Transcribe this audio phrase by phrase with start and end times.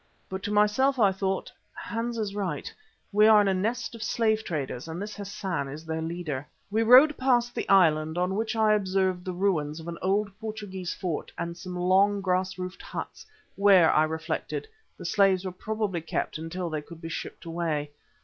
[0.29, 2.73] But to myself I thought, Hans is right,
[3.11, 6.47] we are in a nest of slave traders, and this Hassan is their leader.
[6.71, 10.91] We rowed past the island, on which I observed the ruins of an old Portuguese
[10.91, 14.67] fort and some long grass roofed huts, where, I reflected,
[14.97, 17.91] the slaves were probably kept until they could be shipped away.